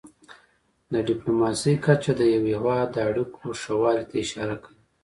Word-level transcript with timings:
د 0.91 0.93
ډيپلوماسی 1.07 1.73
کچه 1.85 2.11
د 2.19 2.21
یو 2.33 2.43
هېواد 2.53 2.87
د 2.93 2.97
اړیکو 3.09 3.41
ښهوالي 3.61 4.03
ته 4.09 4.15
اشاره 4.23 4.55
کوي. 4.63 4.79